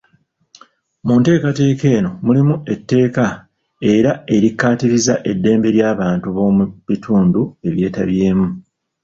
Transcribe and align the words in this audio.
Mu 1.05 1.13
ntekateka 1.19 1.85
eno 1.97 2.11
mulimu 2.25 2.55
eteeka 2.73 3.25
era 3.93 4.11
likkaatiriza 4.41 5.13
eddembe 5.31 5.67
ly'abantu 5.75 6.27
b'omu 6.35 6.63
bitundu 6.87 7.41
ebyetabyemu. 7.67 8.47